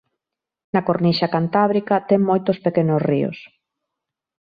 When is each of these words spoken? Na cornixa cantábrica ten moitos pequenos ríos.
Na 0.73 0.81
cornixa 0.87 1.31
cantábrica 1.35 1.95
ten 2.09 2.21
moitos 2.29 2.57
pequenos 2.65 3.01
ríos. 3.09 3.37